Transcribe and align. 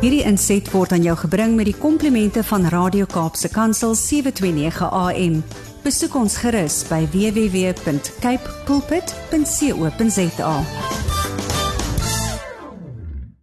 Hierdie 0.00 0.22
inset 0.24 0.64
word 0.72 0.94
aan 0.96 1.02
jou 1.04 1.12
gebring 1.26 1.58
met 1.58 1.66
die 1.68 1.76
komplimente 1.76 2.40
van 2.48 2.62
Radio 2.72 3.04
Kaapse 3.04 3.50
Kansel 3.52 3.92
729 3.92 4.86
AM. 4.96 5.34
Besoek 5.84 6.14
ons 6.16 6.38
gerus 6.40 6.78
by 6.88 7.02
www.cape 7.12 8.54
pulpit.co.za. 8.64 10.54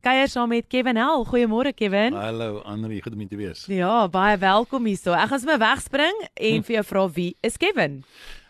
kuier 0.08 0.32
saam 0.34 0.50
met 0.50 0.66
Kevin 0.72 0.98
Hel. 0.98 1.28
Goeiemôre 1.30 1.76
Kevin. 1.78 2.18
Hallo 2.18 2.64
Anri, 2.66 3.04
goed 3.06 3.14
om 3.14 3.22
hier 3.22 3.30
te 3.30 3.38
wees. 3.38 3.68
Ja, 3.70 4.08
baie 4.10 4.42
welkom 4.42 4.90
hierso. 4.90 5.14
Ek 5.14 5.30
gaan 5.30 5.46
sommer 5.46 5.62
wegspring 5.62 6.26
en 6.34 6.66
vir 6.66 6.80
jou 6.80 6.86
vra 6.90 7.06
wie 7.20 7.30
is 7.46 7.62
Kevin? 7.62 8.02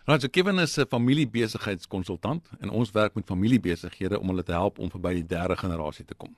Right, 0.08 0.24
so 0.24 0.32
Kevin 0.32 0.64
is 0.64 0.80
'n 0.80 0.88
familiebesigheidskonsultant 0.88 2.48
en 2.62 2.70
ons 2.70 2.92
werk 2.92 3.20
met 3.20 3.28
familiebesighede 3.28 4.16
om 4.20 4.28
hulle 4.32 4.44
te 4.44 4.56
help 4.56 4.80
om 4.80 4.90
verby 4.90 5.14
die 5.20 5.28
derde 5.28 5.58
generasie 5.58 6.06
te 6.06 6.16
kom. 6.16 6.32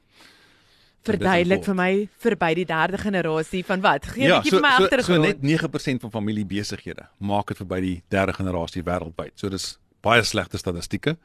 Verduidelik 1.08 1.64
vir 1.64 1.76
my 1.76 1.92
verby 2.20 2.54
die 2.60 2.66
derde 2.66 2.98
generasie 2.98 3.64
van 3.66 3.82
wat? 3.82 4.06
Gee 4.06 4.26
'n 4.26 4.28
ja, 4.28 4.40
bietjie 4.40 4.52
so, 4.52 4.58
vir 4.58 4.66
my 4.68 4.76
so, 4.76 4.84
agtergrond. 4.84 5.06
so 5.06 5.22
net 5.22 5.42
9% 5.42 6.02
van 6.02 6.12
familiebesighede 6.12 7.08
maak 7.18 7.48
dit 7.48 7.58
verby 7.58 7.80
die 7.82 8.04
derde 8.10 8.34
generasie 8.34 8.84
wêreldwyd. 8.84 9.32
So 9.36 9.50
dis 9.50 9.78
baie 10.02 10.24
slegte 10.24 10.58
statistieke. 10.58 11.18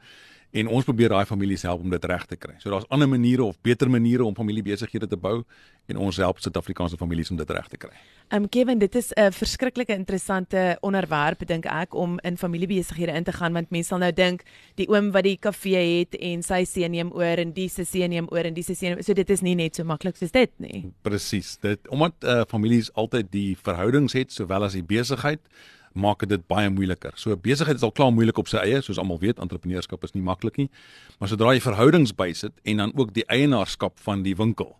En 0.55 0.69
ons 0.71 0.85
probeer 0.87 1.11
daai 1.11 1.25
families 1.27 1.65
help 1.67 1.81
om 1.83 1.91
dit 1.91 2.05
reg 2.07 2.25
te 2.29 2.37
kry. 2.39 2.53
So 2.63 2.71
daar's 2.71 2.87
ander 2.93 3.09
maniere 3.11 3.43
of 3.43 3.57
beter 3.65 3.89
maniere 3.91 4.23
om 4.23 4.35
familiebesighede 4.35 5.09
te 5.11 5.17
bou 5.19 5.41
en 5.91 5.97
ons 5.99 6.17
help 6.17 6.39
Suid-Afrikaanse 6.39 6.97
families 6.97 7.31
om 7.33 7.39
dit 7.41 7.49
reg 7.51 7.67
te 7.71 7.79
kry. 7.81 7.91
Ehm 8.29 8.45
um, 8.45 8.49
Kevin, 8.49 8.79
dit 8.79 8.95
is 8.95 9.11
'n 9.11 9.31
verskriklike 9.31 9.93
interessante 9.93 10.77
onderwerp 10.81 11.45
dink 11.47 11.65
ek 11.65 11.93
om 11.93 12.19
in 12.23 12.37
familiebesighede 12.37 13.11
in 13.11 13.23
te 13.23 13.31
gaan 13.31 13.53
want 13.53 13.69
mense 13.69 13.87
sal 13.87 13.99
nou 13.99 14.11
dink 14.11 14.43
die 14.75 14.87
oom 14.87 15.11
wat 15.11 15.23
die 15.23 15.37
kafee 15.37 15.99
het 15.99 16.15
en 16.15 16.43
sy 16.43 16.63
seun 16.63 16.91
neem 16.91 17.11
oor 17.11 17.37
en 17.37 17.53
die 17.53 17.69
se 17.69 17.83
seun 17.83 18.09
neem 18.09 18.27
oor 18.31 18.45
en 18.45 18.53
die 18.53 18.63
se 18.63 18.75
seun 18.75 19.03
so 19.03 19.13
dit 19.13 19.29
is 19.29 19.41
nie 19.41 19.55
net 19.55 19.75
so 19.75 19.83
maklik 19.83 20.15
soos 20.15 20.31
dit 20.31 20.51
nie. 20.57 20.85
Presies. 21.01 21.57
Dit 21.57 21.87
omdat 21.89 22.13
uh, 22.23 22.41
families 22.47 22.93
altyd 22.93 23.31
die 23.31 23.57
verhoudings 23.57 24.13
het 24.13 24.31
sowel 24.31 24.63
as 24.63 24.73
die 24.73 24.83
besigheid 24.83 25.39
maak 25.95 26.25
dit 26.27 26.47
baie 26.47 26.69
moeiliker. 26.69 27.13
So 27.15 27.35
besigheid 27.39 27.79
is 27.79 27.83
al 27.83 27.93
klaar 27.95 28.11
moeilik 28.13 28.37
op 28.37 28.49
sy 28.51 28.57
eie, 28.57 28.81
soos 28.83 28.99
almal 29.01 29.21
weet, 29.21 29.39
entrepreneurskap 29.39 30.03
is 30.03 30.15
nie 30.15 30.23
maklik 30.23 30.59
nie. 30.59 30.69
Maar 31.19 31.31
sodra 31.31 31.53
jy 31.55 31.63
verhoudings 31.63 32.15
bysit 32.15 32.53
en 32.63 32.83
dan 32.83 32.91
ook 32.95 33.13
die 33.15 33.25
eienaarskap 33.31 33.99
van 34.07 34.25
die 34.27 34.35
winkel, 34.35 34.75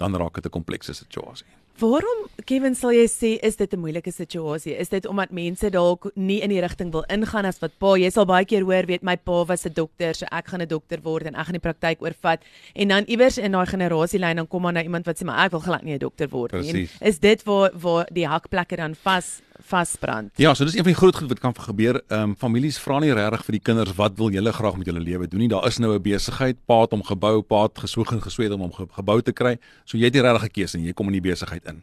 dan 0.00 0.16
raak 0.16 0.34
dit 0.40 0.46
'n 0.46 0.56
komplekse 0.56 0.94
situasie. 0.94 1.46
Waarom 1.74 2.28
Kevin 2.46 2.76
sal 2.78 2.92
jy 2.94 3.06
sê 3.10 3.30
is 3.42 3.56
dit 3.56 3.72
'n 3.74 3.80
moeilike 3.80 4.12
situasie? 4.12 4.76
Is 4.78 4.88
dit 4.88 5.06
omdat 5.06 5.30
mense 5.30 5.70
dalk 5.70 6.10
nie 6.14 6.40
in 6.40 6.50
die 6.50 6.60
rigting 6.60 6.92
wil 6.92 7.04
ingaan 7.08 7.44
as 7.44 7.58
wat 7.58 7.72
pa, 7.78 7.96
jy 7.96 8.10
sal 8.10 8.26
baie 8.26 8.44
keer 8.44 8.62
hoor, 8.62 8.86
weet 8.86 9.02
my 9.02 9.16
pa 9.16 9.44
was 9.44 9.66
'n 9.66 9.72
dokter, 9.74 10.14
so 10.14 10.24
ek 10.30 10.46
gaan 10.46 10.62
'n 10.62 10.68
dokter 10.68 11.00
word 11.02 11.26
en 11.26 11.34
ek 11.34 11.46
gaan 11.46 11.58
die 11.58 11.70
praktyk 11.72 12.00
oorvat 12.00 12.42
en 12.74 12.88
dan 12.88 13.04
iewers 13.06 13.38
in 13.38 13.52
daai 13.52 13.66
generasielyn 13.66 14.36
dan 14.36 14.46
kom 14.46 14.62
maar 14.62 14.72
nou 14.72 14.84
iemand 14.84 15.06
wat 15.06 15.18
sê 15.18 15.24
maar 15.24 15.46
ek 15.46 15.50
wil 15.50 15.60
glad 15.60 15.82
nie 15.82 15.94
'n 15.94 15.98
dokter 15.98 16.28
word 16.28 16.52
nie. 16.52 16.88
En. 17.00 17.08
Is 17.08 17.18
dit 17.18 17.42
waar 17.42 17.70
waar 17.74 18.06
die 18.12 18.26
hakplekke 18.26 18.76
dan 18.76 18.94
vas 18.94 19.42
vasbrand? 19.64 20.32
Ja, 20.40 20.54
so 20.54 20.64
dis 20.64 20.74
een 20.76 20.84
van 20.84 20.92
die 20.92 20.98
groot 20.98 21.16
goed 21.16 21.28
wat 21.28 21.40
kan 21.42 21.54
gebeur. 21.56 22.00
Ehm 22.08 22.30
um, 22.30 22.34
families 22.36 22.78
vra 22.78 22.98
nie 23.02 23.12
regtig 23.16 23.44
vir 23.46 23.56
die 23.58 23.62
kinders 23.68 23.94
wat 23.98 24.16
wil 24.18 24.32
julle 24.34 24.52
graag 24.52 24.76
met 24.80 24.86
julle 24.90 25.00
lewe 25.00 25.28
doen 25.28 25.40
nie. 25.44 25.48
Daar 25.48 25.66
is 25.66 25.78
nou 25.78 25.94
'n 25.94 26.02
besigheid, 26.02 26.56
pa 26.66 26.80
het 26.80 26.90
hom 26.90 27.02
gebou, 27.02 27.42
pa 27.42 27.62
het 27.62 27.78
gesoog 27.78 28.12
en 28.12 28.22
gesweet 28.22 28.52
om 28.52 28.60
hom 28.60 28.72
ge 28.72 28.86
gebou 28.90 29.20
te 29.22 29.32
kry. 29.32 29.58
So 29.84 29.98
jy 29.98 30.04
het 30.04 30.14
nie 30.14 30.22
regtig 30.22 30.44
'n 30.44 30.52
keuse 30.52 30.78
nie. 30.78 30.86
Jy 30.86 30.92
kom 30.92 31.06
in 31.06 31.22
die 31.22 31.30
besigheid 31.30 31.64
in. 31.64 31.82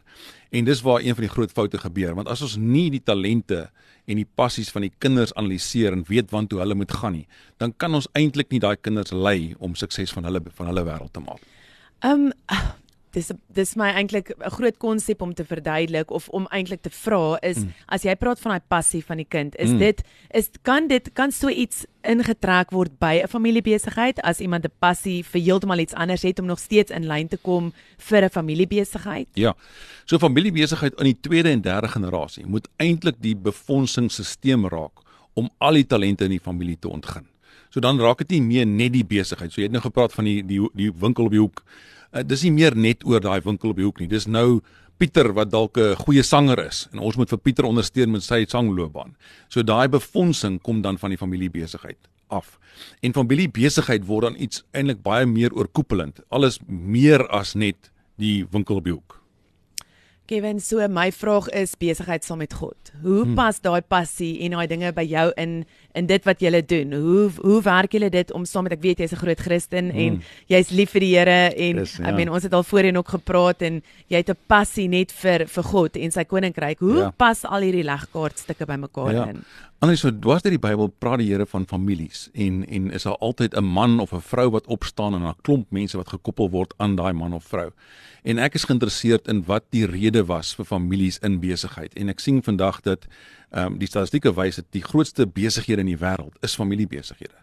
En 0.50 0.64
dis 0.64 0.82
waar 0.82 1.00
een 1.00 1.14
van 1.14 1.24
die 1.24 1.32
groot 1.32 1.52
foute 1.52 1.78
gebeur, 1.78 2.14
want 2.14 2.28
as 2.28 2.42
ons 2.42 2.56
nie 2.56 2.90
die 2.90 3.02
talente 3.02 3.70
en 4.06 4.16
die 4.16 4.28
passies 4.34 4.70
van 4.70 4.82
die 4.82 4.92
kinders 4.98 5.34
analiseer 5.34 5.92
en 5.92 6.04
weet 6.08 6.30
waantoe 6.30 6.58
hulle 6.58 6.74
moet 6.74 6.92
gaan 6.92 7.12
nie, 7.12 7.26
dan 7.56 7.72
kan 7.76 7.94
ons 7.94 8.08
eintlik 8.12 8.50
nie 8.50 8.60
daai 8.60 8.76
kinders 8.76 9.10
lei 9.10 9.54
om 9.58 9.74
sukses 9.74 10.12
van 10.12 10.24
hulle 10.24 10.42
van 10.54 10.66
hulle 10.66 10.84
wêreld 10.84 11.12
te 11.12 11.20
maak. 11.20 11.40
Ehm 12.02 12.26
um, 12.26 12.32
dis 13.12 13.30
dis 13.52 13.74
my 13.76 13.90
eintlik 13.92 14.32
'n 14.36 14.50
groot 14.50 14.76
konsep 14.78 15.22
om 15.22 15.34
te 15.34 15.44
verduidelik 15.44 16.10
of 16.10 16.28
om 16.28 16.46
eintlik 16.50 16.82
te 16.82 16.90
vra 16.90 17.38
is 17.42 17.58
mm. 17.58 17.72
as 17.86 18.02
jy 18.02 18.14
praat 18.16 18.40
van 18.40 18.52
daai 18.52 18.66
passie 18.68 19.04
van 19.04 19.16
die 19.16 19.28
kind, 19.28 19.56
is 19.56 19.70
mm. 19.70 19.78
dit 19.78 20.02
is 20.30 20.50
kan 20.62 20.88
dit 20.88 21.12
kan 21.12 21.32
so 21.32 21.48
iets 21.48 21.84
ingetrek 22.02 22.70
word 22.70 22.98
by 22.98 23.20
'n 23.22 23.28
familiebesigheid 23.28 24.20
as 24.20 24.40
iemand 24.40 24.64
'n 24.64 24.72
passie 24.78 25.24
vir 25.24 25.40
heeltemal 25.40 25.78
iets 25.78 25.94
anders 25.94 26.22
het 26.22 26.38
om 26.38 26.46
nog 26.46 26.58
steeds 26.58 26.90
in 26.90 27.06
lyn 27.06 27.28
te 27.28 27.36
kom 27.36 27.72
vir 27.98 28.24
'n 28.24 28.30
familiebesigheid? 28.30 29.28
Ja. 29.34 29.54
So 30.04 30.18
familiebesigheid 30.18 30.94
in 30.98 31.04
die 31.04 31.20
tweede 31.20 31.50
en 31.50 31.60
derde 31.60 31.88
generasie 31.88 32.46
moet 32.46 32.68
eintlik 32.76 33.16
die 33.20 33.36
befondsingsstelsel 33.36 34.68
raak 34.68 35.02
om 35.34 35.50
al 35.58 35.72
die 35.72 35.86
talente 35.86 36.24
in 36.24 36.30
die 36.30 36.40
familie 36.40 36.78
te 36.78 36.88
ontgin. 36.88 37.26
So 37.72 37.80
dan 37.80 38.00
raak 38.00 38.18
dit 38.18 38.36
nie 38.36 38.42
meer 38.42 38.66
net 38.66 38.92
die 38.92 39.04
besigheid. 39.04 39.52
So 39.52 39.60
jy 39.60 39.70
het 39.70 39.72
nou 39.72 39.82
gepraat 39.82 40.12
van 40.12 40.28
die 40.28 40.42
die 40.44 40.60
die 40.76 40.90
winkel 40.92 41.30
op 41.30 41.30
die 41.32 41.40
hoek. 41.40 41.64
Uh, 42.12 42.22
dis 42.22 42.42
nie 42.44 42.52
meer 42.52 42.76
net 42.76 43.04
oor 43.08 43.20
daai 43.20 43.40
winkel 43.40 43.72
op 43.72 43.76
die 43.76 43.84
hoek 43.86 44.00
nie. 44.00 44.08
Dis 44.08 44.26
nou 44.26 44.60
Pieter 45.00 45.32
wat 45.34 45.50
dalk 45.50 45.78
'n 45.78 45.96
goeie 45.96 46.22
sanger 46.22 46.58
is 46.66 46.88
en 46.92 46.98
ons 46.98 47.16
moet 47.16 47.28
vir 47.28 47.38
Pieter 47.38 47.64
ondersteun 47.64 48.10
met 48.12 48.22
sy 48.22 48.44
sangloopbaan. 48.44 49.16
So 49.48 49.62
daai 49.62 49.88
befondsing 49.88 50.60
kom 50.62 50.82
dan 50.82 50.98
van 50.98 51.10
die 51.10 51.18
familiebesigheid 51.18 51.98
af. 52.28 52.58
En 53.02 53.12
familiebesigheid 53.12 54.06
word 54.06 54.22
dan 54.22 54.36
iets 54.38 54.62
eintlik 54.72 55.02
baie 55.02 55.26
meer 55.26 55.52
oorkoepelend. 55.52 56.20
Alles 56.28 56.60
meer 56.68 57.26
as 57.28 57.54
net 57.54 57.90
die 58.16 58.46
winkel 58.50 58.76
op 58.76 58.84
die 58.84 58.92
hoek. 58.92 59.21
Kevin, 60.26 60.60
so 60.60 60.86
my 60.88 61.10
vraag 61.10 61.48
is 61.50 61.74
besigheid 61.74 62.22
saam 62.24 62.38
met 62.38 62.54
God. 62.54 62.92
Hoe 63.02 63.24
hmm. 63.24 63.34
pas 63.34 63.58
daai 63.60 63.82
passie 63.82 64.36
en 64.46 64.54
daai 64.54 64.66
dinge 64.70 64.92
by 64.94 65.02
jou 65.04 65.32
in 65.36 65.64
in 65.98 66.06
dit 66.06 66.24
wat 66.24 66.40
jy 66.40 66.62
doen? 66.62 66.92
Hoe 66.94 67.24
hoe 67.42 67.58
werk 67.62 67.92
julle 67.92 68.08
dit 68.10 68.30
om 68.32 68.46
saam 68.46 68.64
met 68.64 68.72
ek 68.72 68.84
weet 68.84 69.02
jy's 69.02 69.12
'n 69.12 69.22
groot 69.24 69.40
Christen 69.40 69.90
hmm. 69.90 69.98
en 69.98 70.22
jy's 70.48 70.70
lief 70.70 70.94
vir 70.94 71.00
die 71.00 71.12
Here 71.16 71.52
en 71.56 71.76
Dis, 71.76 71.96
ja. 71.98 72.06
ek 72.08 72.14
meen 72.16 72.30
ons 72.30 72.42
het 72.42 72.54
al 72.54 72.62
voorheen 72.62 72.96
ook 72.96 73.08
gepraat 73.08 73.62
en 73.62 73.82
jy 74.08 74.16
het 74.16 74.30
'n 74.30 74.38
passie 74.46 74.88
net 74.88 75.12
vir 75.12 75.46
vir 75.46 75.64
God 75.64 75.96
en 75.96 76.10
sy 76.10 76.24
koninkryk. 76.24 76.78
Hoe 76.78 76.98
Ja. 76.98 77.10
pas 77.10 77.44
al 77.44 77.60
hierdie 77.60 77.84
legkaartstukke 77.84 78.66
bymekaar 78.66 79.12
Ja. 79.12 79.26
in? 79.26 79.44
Anders 79.82 80.04
so 80.04 80.12
dwars 80.14 80.44
deur 80.44 80.54
die 80.54 80.62
Bybel 80.62 80.92
praat 81.02 81.18
die 81.18 81.32
Here 81.32 81.42
van 81.50 81.64
families 81.66 82.28
en 82.38 82.60
en 82.70 82.84
is 82.94 83.02
daar 83.02 83.16
altyd 83.18 83.56
'n 83.58 83.64
man 83.64 83.98
of 84.00 84.12
'n 84.12 84.20
vrou 84.20 84.50
wat 84.50 84.66
opstaan 84.66 85.14
en 85.14 85.26
'n 85.26 85.34
klomp 85.42 85.70
mense 85.70 85.96
wat 85.96 86.08
gekoppel 86.08 86.50
word 86.50 86.74
aan 86.76 86.94
daai 86.94 87.12
man 87.12 87.32
of 87.32 87.44
vrou. 87.44 87.70
En 88.22 88.38
ek 88.38 88.54
is 88.54 88.64
geïnteresseerd 88.64 89.26
in 89.26 89.42
wat 89.44 89.64
die 89.70 89.86
rede 89.86 90.24
was 90.24 90.54
vir 90.54 90.64
families 90.64 91.18
in 91.18 91.40
besigheid 91.40 91.94
en 91.94 92.08
ek 92.08 92.20
sien 92.20 92.42
vandag 92.42 92.80
dat 92.80 93.06
ehm 93.50 93.72
um, 93.72 93.78
die 93.78 93.88
statistieke 93.88 94.34
wys 94.34 94.56
dat 94.56 94.66
die 94.70 94.82
grootste 94.82 95.26
besighede 95.26 95.80
in 95.80 95.86
die 95.86 95.98
wêreld 95.98 96.38
is 96.40 96.54
familiebesighede. 96.54 97.38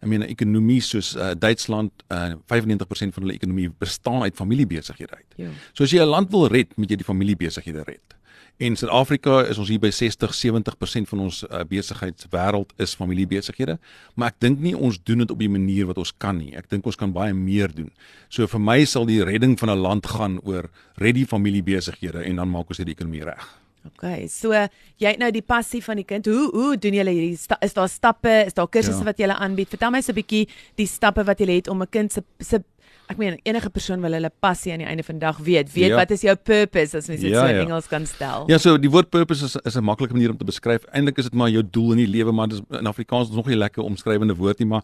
Ek 0.00 0.08
meen 0.08 0.20
'n 0.22 0.28
ekonomie 0.28 0.80
soos 0.80 1.16
uh, 1.16 1.30
Duitsland, 1.38 1.92
uh, 2.08 2.32
95% 2.46 3.14
van 3.14 3.22
hulle 3.22 3.34
ekonomie 3.34 3.70
bestaan 3.78 4.22
uit 4.22 4.34
familiebesighede 4.34 5.14
uit. 5.14 5.34
Ja. 5.36 5.50
So 5.72 5.84
as 5.84 5.90
jy 5.90 6.00
'n 6.00 6.08
land 6.08 6.30
wil 6.30 6.46
red, 6.46 6.76
moet 6.76 6.90
jy 6.90 6.96
die 6.96 7.04
familiebesighede 7.04 7.82
red. 7.82 8.21
En 8.58 8.76
Suid-Afrika 8.76 9.40
is 9.50 9.58
ons 9.58 9.68
hier 9.68 9.80
by 9.80 9.90
60-70% 9.90 11.08
van 11.10 11.20
ons 11.24 11.42
uh, 11.48 11.62
besigheidswêreld 11.66 12.72
is 12.82 12.94
familiebesighede, 12.94 13.78
maar 14.14 14.28
ek 14.28 14.38
dink 14.44 14.60
nie 14.62 14.74
ons 14.76 15.00
doen 15.02 15.18
dit 15.24 15.30
op 15.34 15.38
die 15.38 15.48
manier 15.50 15.86
wat 15.86 15.98
ons 15.98 16.12
kan 16.22 16.36
nie. 16.38 16.52
Ek 16.56 16.68
dink 16.70 16.86
ons 16.86 16.96
kan 16.96 17.10
baie 17.12 17.34
meer 17.34 17.72
doen. 17.74 17.90
So 18.30 18.46
vir 18.46 18.60
my 18.62 18.84
sal 18.84 19.08
die 19.08 19.22
redding 19.24 19.58
van 19.58 19.70
'n 19.70 19.82
land 19.82 20.06
gaan 20.06 20.38
oor 20.44 20.70
red 20.96 21.14
die 21.14 21.26
familiebesighede 21.26 22.22
en 22.24 22.36
dan 22.36 22.48
maak 22.50 22.68
ons 22.68 22.78
hierdie 22.78 22.94
ekonomie 22.94 23.24
reg. 23.24 23.48
OK. 23.84 24.28
So 24.30 24.52
jy 24.52 25.08
het 25.10 25.18
nou 25.18 25.30
die 25.32 25.42
passie 25.42 25.82
van 25.82 25.96
die 25.96 26.04
kind. 26.04 26.26
Hoe 26.26 26.50
hoe 26.52 26.76
doen 26.76 26.92
julle 26.94 27.10
hierdie 27.10 27.38
is 27.60 27.74
daar 27.74 27.88
stappe, 27.88 28.44
is 28.46 28.54
daar 28.54 28.68
kursusse 28.68 28.98
Ja. 29.00 29.04
wat 29.04 29.18
julle 29.18 29.34
aanbied? 29.34 29.68
Vertel 29.68 29.90
my 29.90 30.00
so 30.00 30.12
'n 30.12 30.14
bietjie 30.14 30.46
die 30.76 30.86
stappe 30.86 31.24
wat 31.24 31.38
julle 31.38 31.52
het 31.56 31.68
om 31.68 31.82
'n 31.82 31.88
kind 31.90 32.12
se 32.12 32.22
se 32.38 32.62
ek 33.12 33.20
meen 33.20 33.38
enige 33.48 33.70
persoon 33.70 34.00
wil 34.04 34.12
hulle 34.16 34.30
passie 34.42 34.72
aan 34.74 34.82
die 34.82 34.88
einde 34.88 35.04
van 35.06 35.18
die 35.18 35.24
dag 35.26 35.38
weet. 35.38 35.72
Weet 35.74 35.92
Ja. 35.92 35.96
wat 36.00 36.10
is 36.10 36.22
jou 36.24 36.34
purpose 36.36 36.96
as 36.96 37.08
mens 37.08 37.20
dit 37.20 37.30
Ja, 37.30 37.40
so 37.44 37.46
in 37.52 37.54
ja. 37.56 37.62
Engels 37.66 37.86
kan 37.88 38.06
stel. 38.06 38.44
Ja, 38.50 38.58
so 38.58 38.76
die 38.78 38.90
woord 38.90 39.10
purpose 39.10 39.44
is 39.44 39.56
is 39.64 39.76
'n 39.76 39.84
maklike 39.84 40.12
manier 40.12 40.30
om 40.30 40.36
te 40.36 40.44
beskryf. 40.44 40.84
Eintlik 40.92 41.18
is 41.18 41.24
dit 41.24 41.34
maar 41.34 41.50
jou 41.50 41.62
doel 41.70 41.92
in 41.92 41.98
die 41.98 42.08
lewe, 42.08 42.32
maar 42.32 42.48
dit 42.48 42.58
is 42.58 42.78
in 42.78 42.86
Afrikaans 42.86 43.28
is 43.28 43.34
nog 43.36 43.46
nie 43.46 43.56
lekker 43.56 43.82
omskrywende 43.82 44.34
woord 44.36 44.58
nie, 44.58 44.68
maar 44.68 44.82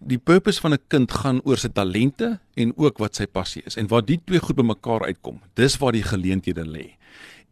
die 0.00 0.18
purpose 0.18 0.60
van 0.60 0.72
'n 0.72 0.78
kind 0.88 1.10
gaan 1.12 1.40
oor 1.44 1.56
sy 1.56 1.68
talente 1.68 2.38
en 2.56 2.72
ook 2.76 2.98
wat 2.98 3.14
sy 3.16 3.26
passie 3.26 3.62
is. 3.66 3.76
En 3.76 3.86
waar 3.88 4.04
die 4.04 4.20
twee 4.24 4.38
goed 4.40 4.56
bymekaar 4.56 5.04
uitkom, 5.06 5.40
dis 5.54 5.76
waar 5.78 5.92
die 5.92 6.02
geleenthede 6.02 6.64
lê. 6.66 6.96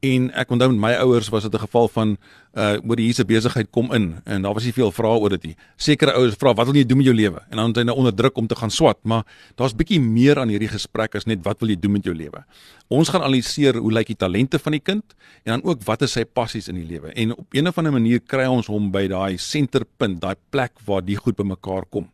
En 0.03 0.25
ek 0.35 0.51
onthou 0.51 0.67
met 0.73 0.81
my 0.83 0.91
ouers 0.99 1.29
was 1.31 1.45
dit 1.47 1.55
'n 1.55 1.63
geval 1.63 1.89
van 1.89 2.17
uh 2.59 2.75
oor 2.89 2.97
die 2.97 3.05
hierse 3.07 3.25
besigheid 3.25 3.71
kom 3.71 3.93
in 3.93 4.21
en 4.25 4.43
daar 4.43 4.55
was 4.55 4.65
nie 4.65 4.73
veel 4.73 4.91
vrae 4.91 5.19
oor 5.19 5.29
dit 5.29 5.43
nie. 5.43 5.57
Sekere 5.77 6.13
ouers 6.13 6.35
vra 6.35 6.55
wat 6.55 6.67
wil 6.67 6.75
jy 6.75 6.85
doen 6.87 6.97
met 6.97 7.07
jou 7.07 7.15
lewe? 7.15 7.41
En 7.51 7.57
dan 7.57 7.71
is 7.71 7.77
hy 7.77 7.83
nou 7.83 7.97
onder 7.97 8.15
druk 8.15 8.37
om 8.37 8.47
te 8.47 8.55
gaan 8.55 8.71
swat, 8.71 8.99
maar 9.05 9.23
daar's 9.55 9.75
bietjie 9.75 10.01
meer 10.01 10.39
aan 10.39 10.49
hierdie 10.49 10.69
gesprek 10.69 11.15
as 11.15 11.25
net 11.25 11.45
wat 11.45 11.61
wil 11.61 11.69
jy 11.69 11.77
doen 11.81 11.93
met 11.93 12.05
jou 12.05 12.15
lewe. 12.15 12.45
Ons 12.89 13.09
gaan 13.09 13.21
analiseer 13.21 13.77
hoe 13.77 13.93
lyk 13.93 14.07
die 14.07 14.17
talente 14.17 14.59
van 14.59 14.73
die 14.73 14.81
kind 14.81 15.05
en 15.45 15.53
dan 15.53 15.63
ook 15.63 15.83
wat 15.85 16.03
is 16.03 16.13
sy 16.13 16.25
passies 16.25 16.69
in 16.69 16.75
die 16.75 16.87
lewe. 16.87 17.13
En 17.15 17.37
op 17.37 17.55
'n 17.55 17.67
of 17.67 17.79
ander 17.79 17.93
manier 17.93 18.21
kry 18.21 18.47
ons 18.47 18.67
hom 18.67 18.91
by 18.91 19.07
daai 19.07 19.39
senterpunt, 19.39 20.21
daai 20.21 20.37
plek 20.51 20.73
waar 20.85 21.05
die 21.05 21.17
goed 21.17 21.37
bymekaar 21.37 21.85
kom. 21.91 22.11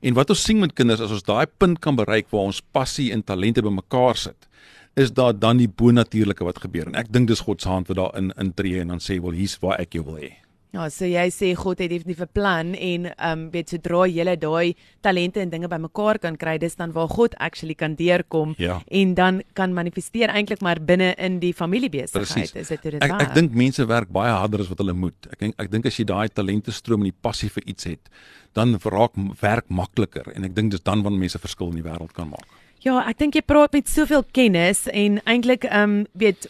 En 0.00 0.14
wat 0.14 0.30
ons 0.30 0.42
sien 0.42 0.58
met 0.58 0.72
kinders 0.72 1.00
as 1.00 1.10
ons 1.10 1.22
daai 1.22 1.46
punt 1.58 1.78
kan 1.78 1.96
bereik 1.96 2.26
waar 2.30 2.42
ons 2.42 2.62
passie 2.72 3.12
en 3.12 3.24
talente 3.24 3.62
bymekaar 3.62 4.16
sit, 4.16 4.48
is 4.96 5.12
daar 5.12 5.32
dan 5.38 5.56
die 5.58 5.68
bonatuurlike 5.68 6.44
wat 6.44 6.58
gebeur 6.58 6.86
en 6.86 6.94
ek 6.94 7.12
dink 7.12 7.28
dis 7.28 7.40
God 7.40 7.62
se 7.62 7.68
hand 7.68 7.88
wat 7.88 7.96
daarin 7.96 8.32
intree 8.38 8.80
en 8.80 8.88
dan 8.88 8.98
sê 8.98 9.20
wel 9.22 9.32
hier's 9.38 9.58
waar 9.62 9.78
ek 9.80 9.94
jou 9.94 10.04
wil 10.04 10.16
hê. 10.18 10.32
Ja, 10.72 10.84
so 10.88 11.04
jy 11.04 11.24
sê 11.34 11.48
God 11.58 11.80
het 11.82 11.90
definitief 11.90 12.20
'n 12.22 12.28
plan 12.32 12.74
en 12.74 13.06
ehm 13.06 13.32
um, 13.32 13.50
weet 13.50 13.68
sodra 13.70 14.06
jy 14.06 14.36
daai 14.36 14.74
talente 15.02 15.40
en 15.40 15.50
dinge 15.50 15.66
bymekaar 15.68 16.18
kan 16.20 16.36
kry, 16.36 16.58
dis 16.58 16.76
dan 16.76 16.92
waar 16.92 17.08
God 17.08 17.34
actually 17.38 17.74
kan 17.74 17.96
deurkom 17.96 18.54
Ja. 18.58 18.80
en 18.86 19.14
dan 19.14 19.42
kan 19.54 19.72
manifesteer 19.74 20.28
eintlik 20.28 20.60
maar 20.60 20.78
binne 20.80 21.14
in 21.18 21.40
die 21.40 21.52
familiebesigheid. 21.52 22.54
Is 22.54 22.68
dit 22.68 22.82
hoe 22.82 22.90
dit 22.90 23.02
Ek 23.02 23.10
werk? 23.10 23.22
ek 23.22 23.34
dink 23.34 23.52
mense 23.52 23.84
werk 23.86 24.08
baie 24.12 24.30
harder 24.30 24.60
as 24.60 24.68
wat 24.68 24.78
hulle 24.78 24.92
moet. 24.92 25.26
Ek 25.32 25.38
dink 25.38 25.54
ek 25.58 25.70
dink 25.70 25.86
as 25.86 25.96
jy 25.96 26.04
daai 26.04 26.28
talente 26.28 26.70
stroom 26.72 27.00
en 27.00 27.10
die 27.10 27.18
passie 27.20 27.48
vir 27.50 27.62
iets 27.66 27.84
het, 27.84 28.08
dan 28.54 28.78
raak 28.84 29.12
werk 29.40 29.68
makliker 29.68 30.32
en 30.36 30.44
ek 30.44 30.54
dink 30.54 30.70
dis 30.70 30.80
dan 30.82 31.02
wanneer 31.02 31.20
mense 31.20 31.38
verskil 31.38 31.66
in 31.70 31.82
die 31.82 31.90
wêreld 31.90 32.12
kan 32.12 32.28
maak. 32.28 32.46
Ja, 32.80 33.02
ek 33.04 33.18
dink 33.20 33.36
jy 33.36 33.42
praat 33.44 33.74
met 33.76 33.90
soveel 33.92 34.22
kennis 34.32 34.86
en 34.88 35.18
eintlik 35.28 35.66
ehm 35.68 35.82
um, 35.82 36.06
weet 36.16 36.46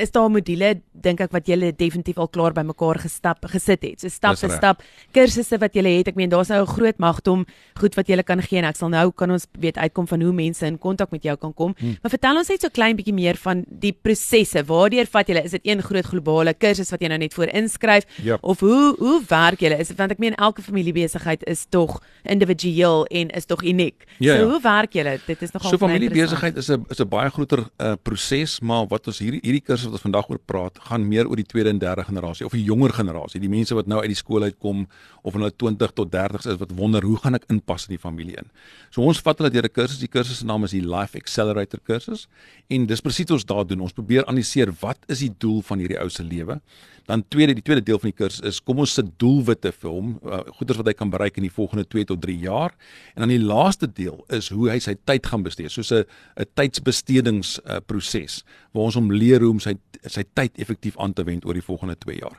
is 0.00 0.10
daar 0.10 0.30
module 0.30 0.74
dink 0.92 1.20
ek 1.20 1.32
wat 1.32 1.46
julle 1.48 1.72
definitief 1.76 2.18
al 2.18 2.28
klaar 2.28 2.52
bymekaar 2.56 3.00
gestap 3.00 3.44
gesit 3.52 3.82
het. 3.82 4.00
So 4.00 4.08
stap 4.08 4.38
vir 4.40 4.50
stap 4.50 4.82
kursusse 5.16 5.58
wat 5.60 5.74
julle 5.74 5.92
het. 5.98 6.08
Ek 6.08 6.16
meen 6.16 6.30
daar's 6.30 6.48
nou 6.48 6.62
'n 6.62 6.66
groot 6.66 6.98
magdom 6.98 7.46
goed 7.80 7.94
wat 7.94 8.06
julle 8.06 8.22
kan 8.22 8.42
gee 8.42 8.58
en 8.58 8.64
ek 8.64 8.76
sal 8.76 8.88
nou 8.88 9.10
kan 9.12 9.30
ons 9.30 9.46
weet 9.58 9.76
uitkom 9.76 10.06
van 10.06 10.20
hoe 10.22 10.32
mense 10.32 10.66
in 10.66 10.78
kontak 10.78 11.10
met 11.10 11.22
jou 11.22 11.36
kan 11.36 11.54
kom. 11.54 11.74
Hmm. 11.78 11.96
Maar 12.02 12.10
vertel 12.10 12.36
ons 12.36 12.48
net 12.48 12.60
so 12.60 12.68
klein 12.68 12.96
bietjie 12.96 13.14
meer 13.14 13.36
van 13.36 13.64
die 13.68 13.92
prosesse. 13.92 14.64
Waardeur 14.64 15.06
vat 15.06 15.26
julle? 15.26 15.44
Is 15.44 15.50
dit 15.50 15.64
een 15.64 15.82
groot 15.82 16.04
globale 16.04 16.54
kursus 16.54 16.90
wat 16.90 17.00
jy 17.00 17.08
nou 17.08 17.18
net 17.18 17.34
voor 17.34 17.48
inskryf 17.48 18.04
Ja. 18.22 18.38
of 18.40 18.60
hoe 18.60 18.94
hoe 18.98 19.22
werk 19.28 19.60
julle? 19.60 19.78
Is 19.78 19.88
dit 19.88 19.96
want 19.96 20.10
ek 20.10 20.18
meen 20.18 20.34
elke 20.34 20.62
familiebesigheid 20.62 21.44
is 21.46 21.66
tog 21.68 22.00
individueel 22.24 23.04
en 23.06 23.30
is 23.30 23.46
tog 23.46 23.62
uniek. 23.62 24.04
Ja, 24.18 24.36
so 24.36 24.42
ja. 24.42 24.48
hoe 24.50 24.60
werk 24.60 24.92
julle? 24.92 25.18
Dit 25.26 25.42
is 25.42 25.52
nogal 25.52 25.70
So 25.70 25.78
familiebesigheid 25.78 26.56
is 26.56 26.68
'n 26.70 26.84
is 26.88 27.00
'n 27.00 27.08
baie 27.08 27.30
groter 27.30 27.68
uh, 27.78 27.92
proses, 28.02 28.60
maar 28.60 28.86
wat 28.86 29.06
ons 29.06 29.18
hierdie 29.18 29.40
hierdie 29.42 29.62
kursus 29.62 29.89
wat 29.90 29.98
ons 29.98 30.06
vandag 30.06 30.30
oor 30.30 30.38
praat, 30.38 30.78
gaan 30.88 31.06
meer 31.08 31.28
oor 31.28 31.38
die 31.40 31.46
tweede 31.46 31.72
en 31.72 31.80
derde 31.82 32.04
generasie 32.06 32.46
of 32.46 32.54
die 32.54 32.62
jonger 32.64 32.94
generasie, 32.94 33.40
die 33.42 33.50
mense 33.50 33.74
wat 33.74 33.90
nou 33.90 34.00
uit 34.00 34.12
die 34.12 34.18
skool 34.18 34.46
uitkom 34.46 34.86
of 35.26 35.36
hulle 35.36 35.50
20 35.50 35.94
tot 35.98 36.12
30s 36.14 36.48
is 36.54 36.60
wat 36.62 36.74
wonder 36.78 37.04
hoe 37.04 37.18
gaan 37.20 37.38
ek 37.38 37.48
inpas 37.52 37.88
in 37.88 37.96
die 37.96 38.02
familie 38.02 38.38
in. 38.40 38.50
So 38.94 39.02
ons 39.02 39.20
vat 39.24 39.42
hulle 39.42 39.50
deur 39.50 39.66
'n 39.66 39.74
kursus, 39.74 39.98
die 39.98 40.08
kursus 40.08 40.38
se 40.38 40.46
naam 40.46 40.64
is 40.64 40.70
die 40.70 40.84
Life 40.84 41.18
Accelerator 41.18 41.80
kursus 41.84 42.28
en 42.70 42.86
dis 42.86 43.00
presies 43.00 43.28
wat 43.28 43.38
ons 43.38 43.44
daar 43.44 43.66
doen. 43.66 43.80
Ons 43.80 43.92
probeer 43.92 44.24
analiseer 44.26 44.72
wat 44.80 44.98
is 45.08 45.20
die 45.20 45.34
doel 45.38 45.62
van 45.62 45.78
hierdie 45.78 46.00
ou 46.00 46.08
se 46.08 46.22
lewe. 46.22 46.60
Dan 47.06 47.24
tweede, 47.28 47.54
die 47.54 47.62
tweede 47.62 47.82
deel 47.82 47.98
van 47.98 48.10
die 48.10 48.16
kursus 48.16 48.44
is 48.46 48.60
kom 48.60 48.78
ons 48.78 48.94
sit 48.94 49.18
doelwitte 49.18 49.72
vir 49.72 49.90
hom, 49.90 50.20
uh, 50.24 50.42
goeders 50.58 50.78
wat 50.78 50.86
hy 50.86 50.92
kan 50.94 51.10
bereik 51.10 51.36
in 51.36 51.42
die 51.42 51.52
volgende 51.52 51.84
2 51.84 52.04
tot 52.04 52.20
3 52.22 52.38
jaar. 52.38 52.76
En 53.14 53.24
dan 53.24 53.28
die 53.28 53.42
laaste 53.42 53.88
deel 53.90 54.24
is 54.28 54.50
hoe 54.54 54.70
hy 54.70 54.78
sy 54.78 54.94
tyd 55.04 55.26
gaan 55.26 55.42
bestee, 55.42 55.68
soos 55.68 55.90
'n 55.92 56.04
'n 56.36 56.46
tydsbestedings 56.54 57.58
uh, 57.64 57.80
proses 57.86 58.44
waar 58.72 58.84
ons 58.84 58.94
hom 58.94 59.10
leer 59.10 59.40
hoe 59.40 59.50
om 59.50 59.60
sy 59.60 59.69
sy 60.08 60.24
tyd 60.32 60.56
effektief 60.58 60.96
aan 60.98 61.12
te 61.12 61.24
wend 61.24 61.44
oor 61.44 61.56
die 61.56 61.64
volgende 61.64 61.96
2 61.98 62.16
jaar. 62.20 62.38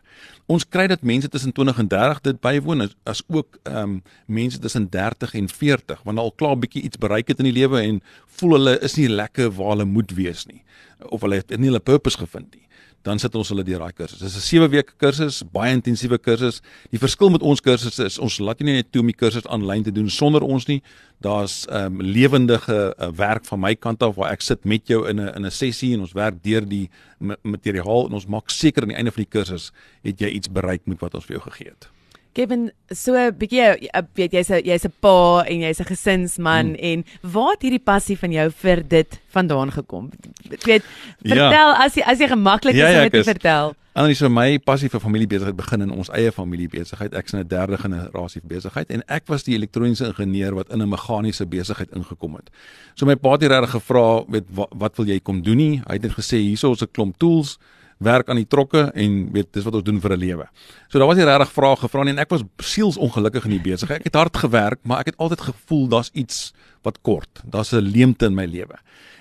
Ons 0.51 0.65
kry 0.67 0.87
dat 0.89 1.03
mense 1.05 1.29
tussen 1.29 1.53
20 1.53 1.77
en 1.83 1.89
30 1.91 2.21
dit 2.21 2.41
bywoon 2.41 2.87
as, 2.87 2.95
as 3.03 3.23
ook 3.27 3.59
ehm 3.63 3.77
um, 3.83 4.01
mense 4.25 4.59
tussen 4.59 4.89
30 4.89 5.33
en 5.33 5.49
40 5.49 6.01
wanneer 6.03 6.23
al 6.23 6.35
klaar 6.35 6.57
bietjie 6.57 6.83
iets 6.87 6.97
bereik 6.97 7.27
het 7.27 7.39
in 7.39 7.49
die 7.51 7.57
lewe 7.59 7.81
en 7.81 8.01
voel 8.39 8.57
hulle 8.57 8.79
is 8.79 8.97
nie 8.97 9.09
lekker 9.09 9.51
waar 9.51 9.75
hulle 9.75 9.85
moet 9.85 10.11
wees 10.17 10.45
nie 10.49 10.63
of 11.09 11.21
hulle 11.21 11.41
het 11.41 11.53
nie 11.57 11.69
hulle 11.69 11.83
purpose 11.83 12.17
gevind 12.17 12.55
nie 12.55 12.67
dan 13.03 13.19
sit 13.19 13.35
ons 13.35 13.49
hulle 13.49 13.63
deur 13.63 13.79
daai 13.79 13.93
kursus. 13.93 14.19
Dis 14.19 14.35
'n 14.35 14.41
7 14.41 14.69
weke 14.71 14.93
kursus, 14.97 15.43
baie 15.51 15.73
intensiewe 15.73 16.17
kursus. 16.17 16.61
Die 16.91 16.99
verskil 16.99 17.29
met 17.29 17.41
ons 17.41 17.61
kursusse 17.61 18.05
is 18.05 18.19
ons 18.19 18.39
laat 18.39 18.59
nie 18.59 18.73
net 18.73 18.91
toe 18.91 19.01
om 19.01 19.07
die 19.07 19.15
kursus 19.17 19.45
aanlyn 19.47 19.83
te 19.83 19.91
doen 19.91 20.09
sonder 20.09 20.41
ons 20.41 20.67
nie. 20.67 20.81
Daar's 21.21 21.65
ehm 21.67 21.99
um, 21.99 22.01
lewendige 22.01 22.93
uh, 22.97 23.09
werk 23.15 23.45
van 23.45 23.59
my 23.59 23.75
kant 23.75 24.03
af 24.03 24.15
waar 24.15 24.31
ek 24.31 24.41
sit 24.41 24.65
met 24.65 24.87
jou 24.87 25.07
in 25.09 25.19
'n 25.19 25.35
in 25.35 25.45
'n 25.45 25.51
sessie 25.51 25.93
en 25.93 26.01
ons 26.01 26.13
werk 26.13 26.43
deur 26.43 26.65
die 26.67 26.89
ma- 27.19 27.37
materiaal 27.43 28.07
en 28.07 28.13
ons 28.13 28.27
maak 28.27 28.49
seker 28.49 28.83
aan 28.83 28.89
die 28.89 28.97
einde 28.97 29.11
van 29.11 29.23
die 29.23 29.39
kursus 29.39 29.71
het 30.03 30.19
jy 30.19 30.27
iets 30.27 30.47
bereik 30.47 30.81
met 30.85 30.99
wat 30.99 31.15
ons 31.15 31.25
vir 31.25 31.37
jou 31.37 31.49
gegee 31.51 31.69
het. 31.69 32.00
Kevin, 32.33 32.71
so 32.89 33.13
'n 33.13 33.35
bietjie 33.35 33.91
weet 34.15 34.31
jy's 34.31 34.49
'n 34.49 34.63
jy's 34.63 34.85
'n 34.85 34.93
pa 34.99 35.43
en 35.43 35.59
jy's 35.59 35.79
'n 35.79 35.85
gesinsman 35.85 36.75
hmm. 36.75 36.79
en 36.79 37.05
waar 37.21 37.51
het 37.51 37.61
hierdie 37.61 37.83
passie 37.83 38.17
van 38.17 38.31
jou 38.31 38.49
vir 38.51 38.87
dit 38.87 39.19
vandaan 39.33 39.71
gekom? 39.71 40.09
Ek 40.51 40.63
weet, 40.63 40.83
Ja. 41.21 41.35
vertel 41.35 41.73
as 41.75 41.95
jy 41.95 42.03
as 42.03 42.19
jy 42.19 42.27
gemaklik 42.27 42.73
is 42.73 42.79
Ja, 42.79 42.87
ja, 42.87 42.99
om 42.99 43.05
ek 43.05 43.11
dit 43.11 43.23
te 43.23 43.29
is. 43.29 43.37
vertel. 43.37 43.75
Anders 43.93 44.19
so 44.19 44.29
my 44.29 44.57
passie 44.57 44.87
vir 44.89 45.01
familiebesigheid 45.03 45.55
begin 45.55 45.81
in 45.81 45.91
ons 45.91 46.09
eie 46.09 46.31
familiebesigheid. 46.31 47.13
Ek's 47.13 47.33
in 47.33 47.39
'n 47.39 47.47
derde 47.47 47.77
generasie 47.77 48.41
besigheid 48.43 48.89
en 48.89 49.03
ek 49.07 49.27
was 49.27 49.43
die 49.43 49.55
elektroniese 49.55 50.05
ingenieur 50.05 50.55
wat 50.55 50.71
in 50.71 50.81
'n 50.81 50.89
meganiese 50.89 51.45
besigheid 51.45 51.91
ingekom 51.91 52.35
het. 52.35 52.49
So 52.95 53.05
my 53.05 53.15
pa 53.15 53.31
het 53.31 53.43
regtig 53.43 53.71
gevra 53.71 54.23
weet 54.27 54.45
wat, 54.49 54.69
wat 54.77 54.95
wil 54.95 55.05
jy 55.05 55.19
kom 55.19 55.41
doen 55.41 55.57
nie. 55.57 55.81
Hy 55.87 55.93
het 55.93 56.01
net 56.03 56.13
gesê 56.13 56.37
hierso 56.37 56.71
is 56.71 56.81
'n 56.81 56.91
klomp 56.93 57.17
tools 57.17 57.57
werk 58.01 58.29
aan 58.29 58.39
die 58.41 58.49
trokke 58.49 58.87
en 58.97 59.17
weet 59.33 59.51
dis 59.53 59.65
wat 59.67 59.77
ons 59.77 59.85
doen 59.85 60.01
vir 60.01 60.13
'n 60.15 60.19
lewe. 60.19 60.47
So 60.89 60.99
daar 60.99 61.07
was 61.07 61.17
nie 61.17 61.25
regtig 61.25 61.51
vrae 61.51 61.75
gevra 61.75 62.03
nie 62.03 62.13
en 62.13 62.19
ek 62.19 62.29
was 62.29 62.43
sielsongelukkig 62.57 63.45
in 63.45 63.51
die 63.51 63.71
besigheid. 63.71 63.99
Ek 63.99 64.09
het 64.11 64.15
hard 64.15 64.37
gewerk, 64.37 64.79
maar 64.83 64.99
ek 64.99 65.05
het 65.05 65.17
altyd 65.17 65.41
gevoel 65.41 65.87
daar's 65.87 66.09
iets 66.13 66.53
wat 66.83 67.01
kort. 67.01 67.41
Daar's 67.45 67.73
'n 67.73 67.81
leemte 67.81 68.25
in 68.25 68.35
my 68.35 68.45
lewe. 68.45 68.77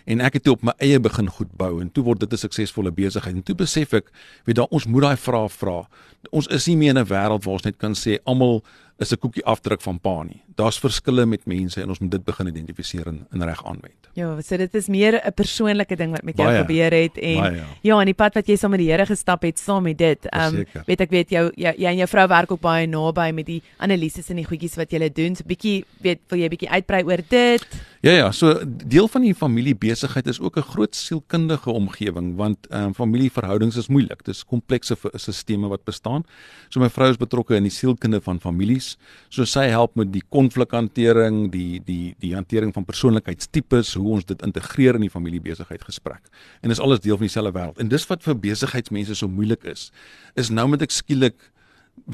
En 0.07 0.21
ek 0.21 0.33
het 0.33 0.43
toe 0.43 0.53
op 0.53 0.63
my 0.63 0.73
eie 0.79 0.99
begin 1.01 1.29
goed 1.29 1.53
bou 1.57 1.81
en 1.81 1.93
toe 1.93 2.05
word 2.05 2.21
dit 2.21 2.33
'n 2.33 2.37
suksesvolle 2.37 2.91
besigheid. 2.91 3.35
En 3.35 3.43
toe 3.43 3.55
besef 3.55 3.93
ek, 3.93 4.11
weet 4.45 4.57
daar 4.57 4.71
ons 4.71 4.87
moet 4.87 5.03
daai 5.03 5.17
vrae 5.17 5.49
vra. 5.49 5.89
Ons 6.31 6.47
is 6.47 6.67
nie 6.67 6.77
meer 6.77 6.91
in 6.91 6.99
'n 6.99 7.07
wêreld 7.07 7.45
waar 7.45 7.53
ons 7.53 7.65
net 7.65 7.79
kan 7.79 7.95
sê 7.95 8.19
almal 8.25 8.63
is 8.99 9.13
'n 9.13 9.19
koekie 9.19 9.45
afdruk 9.45 9.81
van 9.81 9.99
pa 9.99 10.23
nie. 10.23 10.43
Daar's 10.61 10.79
verskille 10.83 11.25
met 11.27 11.47
mense 11.49 11.81
en 11.81 11.89
ons 11.95 12.01
moet 12.03 12.13
dit 12.13 12.25
begin 12.25 12.51
identifiseer 12.53 13.09
en, 13.11 13.21
en 13.33 13.45
reg 13.49 13.61
aanwend. 13.65 14.11
Ja, 14.19 14.33
so 14.43 14.59
dit 14.59 14.75
is 14.75 14.89
meer 14.91 15.21
'n 15.23 15.33
persoonlike 15.35 15.97
ding 15.97 16.11
wat 16.11 16.23
met 16.23 16.37
jou 16.37 16.49
Baie. 16.49 16.61
gebeur 16.65 16.93
het 16.93 17.17
en 17.17 17.41
Baie, 17.41 17.57
ja. 17.57 17.67
ja, 17.83 18.01
en 18.01 18.11
die 18.11 18.15
pad 18.15 18.35
wat 18.35 18.47
jy 18.47 18.57
saam 18.57 18.71
met 18.71 18.81
die 18.83 18.91
Here 18.91 19.07
gestap 19.07 19.43
het 19.43 19.59
saam 19.59 19.83
met 19.83 19.99
dit. 19.99 20.27
Ehm 20.27 20.57
um, 20.57 20.65
weet 20.87 21.01
ek 21.01 21.11
weet 21.11 21.31
jou 21.31 21.45
jy, 21.55 21.75
jy 21.79 21.87
en 21.93 21.97
jou 22.03 22.09
vrou 22.09 22.27
werk 22.29 22.51
ook 22.53 22.61
baie 22.61 22.87
naby 22.87 23.31
met 23.33 23.47
die 23.47 23.63
analises 23.79 24.31
en 24.31 24.37
die 24.37 24.45
goedjies 24.45 24.77
wat 24.77 24.91
julle 24.91 25.11
doen. 25.13 25.37
So 25.37 25.45
bietjie 25.47 25.85
weet 26.03 26.21
wil 26.29 26.39
jy 26.39 26.49
bietjie 26.49 26.71
uitbrei 26.71 27.05
oor 27.05 27.23
dit? 27.29 27.67
Ja 28.01 28.13
ja, 28.13 28.31
so 28.33 28.57
deel 28.65 29.09
van 29.09 29.23
die 29.23 29.35
familiebesigheid 29.35 30.27
is 30.27 30.41
ook 30.41 30.57
'n 30.57 30.63
groot 30.73 30.97
sielkundige 30.97 31.71
omgewing 31.71 32.37
want 32.37 32.67
ehm 32.71 32.85
um, 32.85 32.95
familieverhoudings 32.95 33.77
is 33.77 33.89
moeilik. 33.89 34.25
Dis 34.25 34.45
komplekse 34.45 34.97
sisteme 35.15 35.69
wat 35.69 35.85
bestaan. 35.85 36.25
So 36.69 36.81
my 36.81 36.89
vrou 36.89 37.11
is 37.11 37.17
betrokke 37.17 37.55
in 37.55 37.63
die 37.63 37.73
sielkunde 37.73 38.21
van 38.21 38.41
families. 38.41 38.97
So 39.29 39.45
sy 39.45 39.69
help 39.69 39.95
met 39.95 40.13
die 40.13 40.23
konflikhantering, 40.51 41.51
die 41.53 41.81
die 41.85 42.15
die 42.21 42.35
hantering 42.35 42.73
van 42.75 42.85
persoonlikheidstipes, 42.89 43.95
hoe 43.99 44.17
ons 44.17 44.25
dit 44.29 44.43
integreer 44.47 44.95
in 44.99 45.07
die 45.07 45.13
familiebesigheid 45.13 45.85
gesprek. 45.87 46.27
En 46.63 46.69
dis 46.73 46.81
alles 46.81 47.01
deel 47.01 47.17
van 47.17 47.27
dieselfde 47.29 47.53
wêreld. 47.59 47.79
En 47.81 47.89
dis 47.89 48.07
wat 48.11 48.23
vir 48.27 48.35
besigheidsmense 48.41 49.15
so 49.15 49.29
moeilik 49.29 49.65
is. 49.65 49.91
Is 50.37 50.51
nou 50.51 50.69
moet 50.69 50.83
ek 50.83 50.91
skielik 50.95 51.51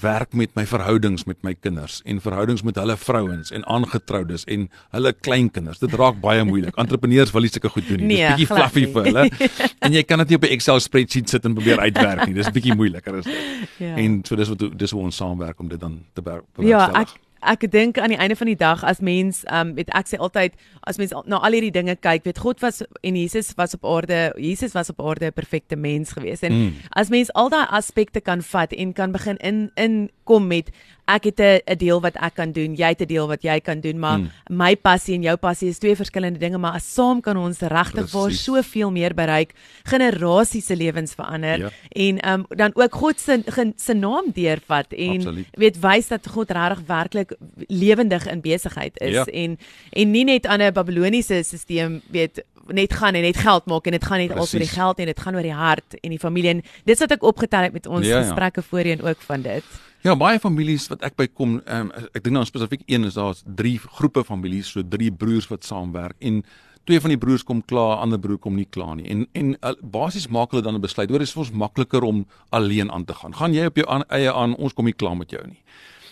werk 0.03 0.33
met 0.35 0.51
my 0.57 0.65
verhoudings 0.67 1.27
met 1.29 1.37
my 1.47 1.53
kinders 1.55 2.01
en 2.11 2.19
verhoudings 2.21 2.63
met 2.67 2.75
hulle 2.81 2.97
vrouens 2.99 3.53
en 3.55 3.63
aangetroudes 3.71 4.43
en 4.51 4.65
hulle 4.97 5.13
kleinkinders. 5.13 5.79
Dit 5.79 5.95
raak 5.95 6.19
baie 6.21 6.43
moeilik. 6.45 6.75
Entrepreneurs 6.81 7.31
wil 7.33 7.43
nie 7.47 7.51
sulke 7.53 7.69
goed 7.71 7.87
doen 7.89 8.01
nie. 8.03 8.17
Nee, 8.17 8.25
Dis 8.25 8.33
bietjie 8.33 8.47
glad 8.51 8.73
fluffy 8.73 8.87
nie. 8.87 8.93
vir 8.93 9.05
hulle. 9.05 9.25
En 9.87 9.93
jy 9.95 10.03
kan 10.03 10.19
dit 10.25 10.29
nie 10.33 10.37
op 10.41 10.45
'n 10.49 10.55
Excel 10.57 10.81
spreadsheet 10.81 11.29
sit 11.31 11.45
en 11.45 11.55
probeer 11.55 11.79
uitwerk 11.79 12.27
nie. 12.27 12.35
Dis 12.35 12.51
bietjie 12.51 12.75
moeiliker 12.75 13.19
is 13.21 13.25
dit. 13.25 13.69
Ja. 13.79 13.95
En 13.97 14.25
so 14.27 14.35
dis 14.37 14.49
wat 14.49 14.65
dis 14.79 14.91
hoe 14.91 15.03
ons 15.03 15.17
saamwerk 15.17 15.61
om 15.61 15.69
dit 15.69 15.81
dan 15.81 16.01
te 16.15 16.23
ber- 16.23 16.43
Ja, 16.59 16.91
ek 16.93 17.09
ek 17.43 17.71
dink 17.71 17.99
aan 17.99 18.09
die 18.09 18.19
einde 18.19 18.37
van 18.37 18.47
die 18.47 18.57
dag 18.57 18.85
as 18.85 19.01
mens 19.01 19.45
um 19.53 19.75
weet 19.75 19.91
ek 19.95 20.07
sê 20.09 20.19
altyd 20.19 20.53
as 20.87 20.97
mens 20.97 21.13
na 21.27 21.37
al 21.37 21.53
hierdie 21.53 21.71
dinge 21.71 21.97
kyk, 21.97 22.25
weet 22.25 22.39
God 22.39 22.61
was 22.61 22.83
en 23.03 23.17
Jesus 23.17 23.53
was 23.57 23.75
op 23.75 23.85
aarde, 23.85 24.33
Jesus 24.37 24.73
was 24.73 24.91
op 24.91 25.01
aarde 25.01 25.27
'n 25.27 25.33
perfekte 25.33 25.77
mens 25.77 26.13
gewees. 26.13 26.41
En 26.41 26.53
Mm. 26.53 26.73
as 26.91 27.09
mens 27.09 27.33
al 27.33 27.49
daai 27.49 27.67
aspekte 27.71 28.21
kan 28.21 28.43
vat 28.43 28.73
en 28.73 28.93
kan 28.93 29.13
begin 29.13 29.37
in 29.37 29.71
in 29.75 30.11
kom 30.27 30.47
met 30.51 30.71
ek 31.07 31.25
het 31.31 31.41
'n 31.41 31.77
deel 31.79 32.01
wat 32.03 32.17
ek 32.19 32.35
kan 32.35 32.51
doen, 32.53 32.75
jy 32.75 32.89
het 32.89 33.01
'n 33.01 33.07
deel 33.07 33.29
wat 33.29 33.43
jy 33.43 33.61
kan 33.61 33.81
doen, 33.81 33.99
maar 33.99 34.19
Mm. 34.19 34.31
my 34.51 34.75
passie 34.77 35.15
en 35.15 35.23
jou 35.23 35.37
passie 35.37 35.69
is 35.69 35.79
twee 35.79 35.95
verskillende 35.97 36.39
dinge, 36.39 36.59
maar 36.59 36.73
as 36.75 36.95
saam 36.95 37.21
kan 37.21 37.37
ons 37.37 37.59
regtig 37.61 38.11
waar 38.13 38.31
soveel 38.33 38.91
meer 38.91 39.15
bereik, 39.15 39.53
generasies 39.85 40.67
se 40.67 40.77
lewens 40.77 41.15
verander 41.15 41.59
Ja. 41.59 41.71
en 41.89 42.29
um 42.33 42.47
dan 42.49 42.71
ook 42.75 42.95
God 42.95 43.21
se 43.21 43.43
se 43.77 43.95
naam 43.95 44.25
deurvat 44.35 44.93
en 44.93 45.17
Absoluut. 45.17 45.47
weet 45.53 45.79
wys 45.81 46.09
dat 46.09 46.27
God 46.27 46.51
regtig 46.51 46.83
werklik 46.87 47.37
lewendig 47.69 48.27
in 48.27 48.41
besigheid 48.41 49.01
is 49.01 49.13
Ja. 49.15 49.25
en 49.25 49.59
en 49.93 50.11
nie 50.11 50.25
net 50.25 50.47
aan 50.47 50.61
'n 50.63 50.73
Babiloniese 50.73 51.43
stelsel 51.43 52.01
weet 52.11 52.43
net 52.73 52.93
gaan 52.93 53.15
en 53.15 53.23
net 53.23 53.37
geld 53.37 53.67
maak 53.67 53.87
en 53.87 53.93
dit 53.93 54.05
gaan 54.05 54.19
net 54.19 54.33
al 54.33 54.47
oor 54.47 54.65
die 54.65 54.69
geld 54.69 54.99
en 54.99 55.07
dit 55.07 55.21
gaan 55.21 55.35
oor 55.35 55.43
die 55.43 55.55
hart 55.55 55.99
en 56.03 56.11
die 56.11 56.19
familie 56.19 56.51
en 56.51 56.63
dis 56.85 56.99
wat 56.99 57.11
ek 57.11 57.23
opgetel 57.23 57.69
het 57.69 57.73
met 57.73 57.87
ons 57.87 58.07
Ja, 58.07 58.19
ja. 58.19 58.23
gesprekke 58.23 58.63
voorheen 58.63 59.03
ook 59.03 59.21
van 59.21 59.43
dit. 59.43 59.65
Ja, 60.03 60.15
baie 60.17 60.39
families 60.39 60.87
wat 60.89 61.03
ek 61.03 61.17
bykom, 61.17 61.61
um, 61.67 61.91
ek 62.15 62.23
dink 62.23 62.35
nou 62.37 62.45
spesifiek 62.47 62.83
een 62.87 63.05
is 63.05 63.15
daar's 63.15 63.43
drie 63.45 63.79
groepe 63.79 64.25
families, 64.25 64.69
so 64.71 64.83
drie 64.83 65.11
broers 65.11 65.49
wat 65.51 65.65
saamwerk 65.65 66.15
en 66.21 66.45
twee 66.87 67.01
van 67.03 67.11
die 67.11 67.19
broers 67.19 67.43
kom 67.43 67.65
klaar, 67.67 67.99
ander 68.05 68.21
broer 68.23 68.39
kom 68.39 68.55
nie 68.55 68.69
klaar 68.71 68.95
nie. 68.97 69.09
En 69.11 69.27
en 69.35 69.57
uh, 69.57 69.73
basies 69.83 70.29
maak 70.31 70.55
hulle 70.55 70.63
dan 70.63 70.75
'n 70.79 70.81
besluit. 70.81 71.11
Hoor, 71.11 71.19
dit 71.19 71.29
is 71.29 71.35
vir 71.35 71.43
ons 71.43 71.53
makliker 71.53 72.03
om 72.03 72.27
alleen 72.51 72.93
aan 72.93 73.05
te 73.05 73.15
gaan. 73.15 73.35
Gaan 73.35 73.55
jy 73.55 73.67
op 73.67 73.77
jou 73.77 73.89
aan, 73.89 74.05
eie 74.09 74.33
aan, 74.33 74.55
ons 74.55 74.73
kom 74.73 74.85
nie 74.85 74.95
klaar 74.95 75.17
met 75.17 75.31
jou 75.31 75.43
nie. 75.47 75.63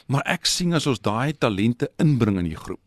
Maar 0.07 0.23
ek 0.27 0.45
sien 0.47 0.75
as 0.75 0.87
ons 0.87 1.01
daai 1.01 1.33
talente 1.33 1.89
inbring 2.03 2.39
in 2.39 2.49
die 2.51 2.59
groep, 2.61 2.81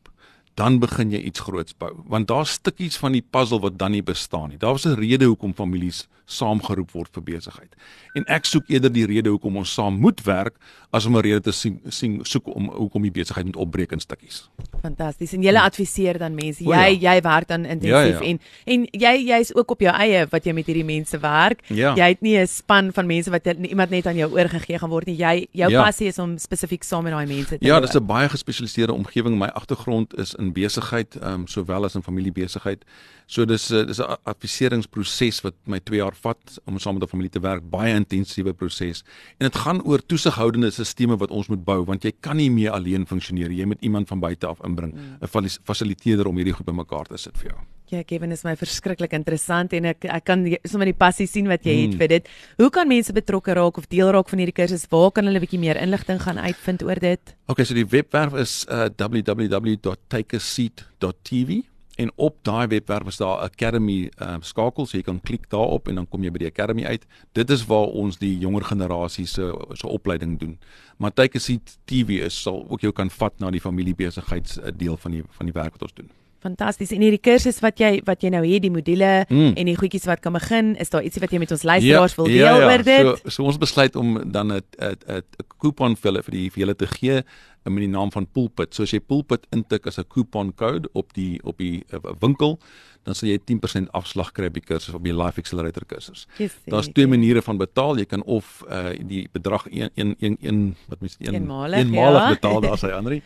dan 0.58 0.80
begin 0.82 1.12
jy 1.14 1.20
iets 1.30 1.44
groots 1.46 1.76
bou 1.78 1.92
want 2.14 2.28
daar's 2.28 2.58
stukkies 2.58 2.98
van 2.98 3.14
die 3.14 3.22
puzzle 3.22 3.62
wat 3.62 3.78
dan 3.78 3.92
nie 3.92 4.04
bestaan 4.04 4.50
nie. 4.50 4.58
Daar 4.58 4.78
was 4.78 4.86
'n 4.86 5.00
rede 5.00 5.26
hoekom 5.26 5.54
families 5.54 6.08
saamgeroep 6.28 6.92
word 6.92 7.14
vir 7.16 7.24
besigheid. 7.24 7.76
En 8.18 8.26
ek 8.32 8.48
soek 8.48 8.68
eerder 8.68 8.92
die 8.92 9.06
rede 9.08 9.32
hoekom 9.32 9.60
ons 9.62 9.72
saam 9.74 10.00
moet 10.02 10.20
werk 10.28 10.58
as 10.92 11.06
om 11.06 11.16
'n 11.16 11.22
rede 11.22 11.42
te 11.42 11.52
sien, 11.52 11.80
sien 11.90 12.20
soek 12.24 12.48
om 12.56 12.70
hoekom 12.70 13.02
die 13.02 13.12
besigheid 13.12 13.46
moet 13.46 13.56
opbreek 13.56 13.92
in 13.92 14.00
stukkies. 14.00 14.50
Fantasties. 14.82 15.34
En 15.34 15.44
jy 15.44 15.54
adviseer 15.56 16.18
dan 16.18 16.36
mense. 16.36 16.64
Jy 16.64 17.00
ja. 17.00 17.14
jy 17.14 17.22
werk 17.22 17.48
dan 17.48 17.66
intensief 17.66 18.20
ja, 18.20 18.24
ja. 18.24 18.30
en 18.30 18.40
en 18.66 18.88
jy 18.92 19.14
jy's 19.28 19.56
ook 19.56 19.72
op 19.72 19.80
jou 19.80 19.94
eie 19.94 20.26
wat 20.30 20.46
jy 20.46 20.54
met 20.54 20.66
hierdie 20.66 20.86
mense 20.86 21.20
werk. 21.20 21.62
Ja. 21.68 21.96
Jy 21.96 22.08
het 22.08 22.22
nie 22.22 22.38
'n 22.40 22.48
span 22.48 22.92
van 22.94 23.06
mense 23.06 23.30
wat 23.30 23.46
iemand 23.46 23.90
net 23.90 24.08
aan 24.08 24.16
jou 24.16 24.32
oorgegee 24.32 24.80
gaan 24.80 24.90
word 24.90 25.06
nie. 25.06 25.16
Jy 25.16 25.48
jou 25.52 25.72
ja. 25.72 25.84
passie 25.84 26.08
is 26.08 26.20
om 26.20 26.38
spesifiek 26.38 26.84
saam 26.84 27.04
met 27.04 27.14
daai 27.14 27.28
mense 27.28 27.58
te 27.58 27.66
Ja, 27.66 27.80
dis 27.80 27.96
'n 27.96 28.06
baie 28.06 28.30
gespesialiseerde 28.30 28.94
omgewing. 28.94 29.38
My 29.38 29.48
agtergrond 29.48 30.18
is 30.18 30.34
in 30.36 30.47
besigheid, 30.54 31.16
ehm 31.16 31.34
um, 31.34 31.48
sowel 31.48 31.84
as 31.86 31.96
in 31.96 32.04
familiebesigheid. 32.04 32.86
So 33.25 33.46
dis 33.46 33.72
'n 33.72 33.86
dis 33.88 34.00
'n 34.00 34.18
adviseringsproses 34.24 35.42
wat 35.42 35.54
my 35.66 35.80
2 35.80 35.98
jaar 35.98 36.16
vat 36.16 36.60
om 36.66 36.80
saam 36.80 36.94
met 36.94 37.04
'n 37.04 37.08
familie 37.08 37.32
te 37.32 37.39
werk, 37.39 37.70
baie 37.70 37.94
intensiewe 37.94 38.54
proses. 38.54 39.04
En 39.38 39.50
dit 39.50 39.56
gaan 39.56 39.82
oor 39.84 40.06
toesighoudende 40.06 40.72
stelsels 40.72 41.20
wat 41.20 41.32
ons 41.32 41.48
moet 41.48 41.63
bou 41.63 41.84
want 41.86 42.04
jy 42.04 42.12
kan 42.20 42.36
nie 42.36 42.51
meer 42.51 42.72
alleen 42.72 43.08
funksioneer. 43.08 43.51
Jy 43.51 43.66
moet 43.66 43.82
iemand 43.82 44.08
van 44.08 44.20
buite 44.20 44.48
af 44.48 44.60
inbring, 44.63 44.94
mm. 44.94 45.18
'n 45.22 45.50
fasiliteerder 45.63 46.27
om 46.27 46.36
hierdie 46.36 46.54
goed 46.54 46.66
bymekaar 46.66 47.06
te 47.06 47.18
sit 47.18 47.38
vir 47.38 47.51
jou. 47.51 47.76
Ja, 47.88 48.01
Kevin 48.03 48.36
is 48.36 48.41
my 48.44 48.51
verskriklik 48.60 49.13
interessant 49.15 49.72
en 49.77 49.86
ek 49.94 50.03
ek 50.12 50.25
kan 50.27 50.41
sommer 50.67 50.89
die 50.89 50.98
passie 50.98 51.27
sien 51.29 51.46
wat 51.48 51.63
jy 51.63 51.75
mm. 51.77 51.84
het 51.86 51.94
vir 52.01 52.10
dit. 52.12 52.25
Hoe 52.60 52.67
kan 52.74 52.88
mense 52.89 53.13
betrokke 53.15 53.53
raak 53.56 53.77
of 53.79 53.88
deel 53.88 54.12
raak 54.12 54.27
van 54.27 54.39
hierdie 54.44 54.58
kursus? 54.58 54.84
Waar 54.91 55.12
kan 55.15 55.24
hulle 55.24 55.39
'n 55.39 55.46
bietjie 55.46 55.62
meer 55.62 55.77
inligting 55.79 56.20
gaan 56.20 56.38
uitvind 56.38 56.84
oor 56.84 57.00
dit? 57.00 57.36
Okay, 57.48 57.63
so 57.63 57.74
die 57.74 57.88
webwerf 57.88 58.34
is 58.36 58.65
uh, 58.67 58.91
www.takeaseat.tv 58.91 61.63
en 61.96 62.12
op 62.15 62.44
daai 62.44 62.67
webwerf 62.67 63.08
is 63.08 63.17
daar 63.24 63.39
Academy 63.48 64.12
um, 64.20 64.41
skakel 64.44 64.86
so 64.86 64.98
jy 64.98 65.03
kan 65.08 65.22
klik 65.24 65.50
daarop 65.50 65.88
en 65.88 65.96
dan 65.96 66.08
kom 66.12 66.24
jy 66.24 66.32
by 66.32 66.38
die 66.44 66.51
Academy 66.51 66.84
uit. 66.84 67.08
Dit 67.32 67.50
is 67.50 67.65
waar 67.72 67.88
ons 67.88 68.17
die 68.20 68.38
jonger 68.38 68.63
generasie 68.67 69.25
se 69.25 69.53
se 69.74 69.88
opleiding 69.88 70.39
doen. 70.39 70.60
Maar 70.98 71.12
Take 71.15 71.38
a 71.38 71.39
Seat 71.39 71.77
TV 71.86 72.10
is 72.27 72.36
sal 72.36 72.67
ook 72.67 72.82
jou 72.84 72.91
kan 72.91 73.10
vat 73.10 73.39
na 73.39 73.50
die 73.50 73.63
familiebesigheids 73.63 74.60
deel 74.75 74.98
van 74.98 75.12
die 75.12 75.24
van 75.39 75.46
die 75.46 75.56
werk 75.56 75.72
wat 75.79 75.84
ons 75.88 75.94
doen. 76.03 76.12
Fantasties. 76.48 76.94
En 76.96 77.04
hierdie 77.04 77.22
kursus 77.22 77.60
wat 77.63 77.82
jy 77.84 77.98
wat 78.08 78.24
jy 78.24 78.32
nou 78.34 78.44
het, 78.46 78.63
die 78.63 78.74
module 78.74 79.12
mm. 79.27 79.54
en 79.60 79.72
die 79.72 79.75
goedjies 79.77 80.08
wat 80.10 80.24
kan 80.24 80.36
begin, 80.38 80.75
is 80.82 80.94
daar 80.94 81.06
ietsie 81.06 81.24
wat 81.24 81.34
jy 81.36 81.42
met 81.44 81.54
ons 81.56 81.66
luisteraars 81.68 82.16
ja, 82.16 82.22
wil 82.22 82.32
deel 82.32 82.46
ja, 82.46 82.56
ja. 82.56 82.72
oor 82.72 82.86
dit? 82.88 83.12
So, 83.12 83.36
so 83.38 83.51
ons 83.51 83.60
besluit 83.62 84.00
om 84.00 84.18
dan 84.32 84.54
'n 84.54 84.62
'n 84.62 85.22
'n 85.22 85.24
coupon 85.58 85.96
vir 85.96 86.12
hulle 86.12 86.24
vir 86.24 86.38
die 86.39 86.50
vir 86.50 86.66
hulle 86.66 86.75
te 86.75 86.88
gee 86.88 87.24
met 87.70 87.84
die 87.86 87.92
naam 87.92 88.12
van 88.12 88.28
Pulpit. 88.32 88.76
So 88.76 88.84
as 88.84 88.92
jy 88.92 89.00
Pulpit 89.00 89.48
intik 89.56 89.88
as 89.88 89.98
'n 90.00 90.08
coupon 90.08 90.54
code 90.56 90.90
op 90.94 91.14
die 91.14 91.40
op 91.44 91.58
die 91.58 91.84
uh, 91.94 92.00
winkel, 92.20 92.60
dan 93.04 93.16
sal 93.16 93.30
jy 93.30 93.40
10% 93.40 93.92
afslag 93.96 94.32
kry 94.36 94.50
op 94.52 94.58
die 94.58 94.64
kursus 94.64 94.94
op 94.94 95.04
die 95.04 95.16
Life 95.16 95.40
Accelerator 95.40 95.86
kursus. 95.86 96.28
Daar's 96.66 96.90
twee 96.92 97.08
maniere 97.08 97.42
van 97.42 97.58
betaal. 97.58 97.98
Jy 97.98 98.06
kan 98.06 98.24
of 98.24 98.64
uh, 98.70 98.92
die 99.00 99.28
bedrag 99.32 99.68
1 99.68 99.92
1 99.96 100.16
1 100.20 100.38
1 100.42 100.76
wat 100.88 101.00
mens 101.00 101.16
1 101.20 101.34
eenmalig, 101.34 101.80
eenmalig 101.80 102.22
ja. 102.22 102.34
betaal 102.36 102.62
daar 102.62 102.78
sy 102.78 102.92
ander 103.00 103.20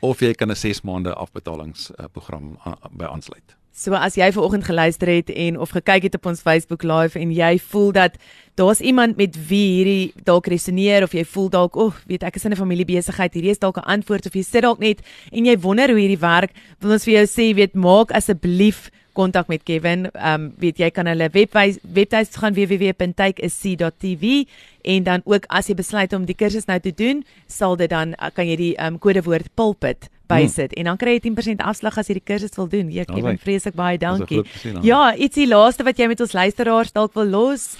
of 0.00 0.20
jy 0.20 0.32
kan 0.34 0.50
'n 0.50 0.56
6 0.56 0.82
maande 0.82 1.14
afbetalingsprogram 1.14 2.58
uh, 2.66 2.74
by 2.90 3.04
aansluit. 3.04 3.57
So 3.78 3.94
as 3.94 4.16
jy 4.18 4.26
ver 4.34 4.42
oggend 4.42 4.64
geluister 4.66 5.06
het 5.06 5.28
en 5.30 5.54
of 5.62 5.70
gekyk 5.70 6.08
het 6.08 6.16
op 6.18 6.24
ons 6.26 6.40
Facebook 6.42 6.82
live 6.82 7.14
en 7.18 7.30
jy 7.30 7.52
voel 7.62 7.92
dat 7.94 8.16
daar's 8.58 8.80
iemand 8.82 9.14
met 9.16 9.36
wie 9.46 9.68
hierdie 9.76 10.24
dalk 10.26 10.48
resoneer 10.50 11.06
of 11.06 11.14
jy 11.14 11.22
voel 11.22 11.46
dalk, 11.52 11.78
o, 11.78 11.86
oh, 11.86 12.00
weet 12.10 12.26
ek 12.26 12.40
is 12.40 12.44
in 12.44 12.52
'n 12.52 12.58
familiebesigheid, 12.58 13.34
hierdie 13.38 13.54
is 13.54 13.62
dalk 13.62 13.78
'n 13.78 13.86
antwoord 13.86 14.26
of 14.26 14.34
jy 14.34 14.42
sit 14.42 14.62
dalk 14.62 14.80
net 14.80 14.98
en 15.30 15.46
jy 15.46 15.56
wonder 15.62 15.88
hoe 15.90 16.00
hierdie 16.00 16.18
werk, 16.18 16.50
wil 16.80 16.90
ons 16.90 17.04
vir 17.04 17.22
jou 17.22 17.26
sê, 17.26 17.54
weet 17.54 17.74
maak 17.74 18.10
asseblief 18.10 18.90
kontak 19.14 19.46
met 19.48 19.62
Kevin. 19.62 20.10
Ehm 20.10 20.34
um, 20.34 20.52
weet 20.58 20.78
jy 20.78 20.90
kan 20.90 21.06
hulle 21.06 21.28
webwys 21.30 21.78
webtuis 21.82 22.34
gaan 22.34 22.54
www.takeac.tv 22.54 24.44
en 24.82 25.02
dan 25.04 25.22
ook 25.24 25.44
as 25.48 25.68
jy 25.68 25.74
besluit 25.74 26.12
om 26.12 26.24
die 26.24 26.34
kursus 26.34 26.66
nou 26.66 26.80
te 26.80 26.90
doen, 26.90 27.24
sal 27.46 27.76
dit 27.76 27.90
dan 27.90 28.14
kan 28.34 28.46
jy 28.46 28.56
die 28.56 28.74
ehm 28.76 28.94
um, 28.94 28.98
kodewoord 28.98 29.54
pulpit 29.54 30.10
bysit 30.28 30.72
hmm. 30.72 30.80
en 30.80 30.92
dan 30.92 31.00
kry 31.00 31.16
jy 31.16 31.24
10% 31.30 31.64
afslag 31.64 31.98
as 31.98 32.10
jy 32.10 32.18
die 32.20 32.26
kursus 32.30 32.54
wil 32.56 32.68
doen. 32.68 32.92
Ja, 32.92 33.04
Kevin, 33.08 33.40
vreeslik 33.42 33.74
baie 33.78 33.98
dankie. 33.98 34.44
Sien, 34.60 34.78
ja, 34.86 35.14
ietsie 35.16 35.48
laaste 35.48 35.86
wat 35.88 35.98
jy 35.98 36.08
met 36.10 36.20
ons 36.20 36.36
luisteraars 36.36 36.92
dalk 36.92 37.16
wil 37.18 37.28
los. 37.32 37.74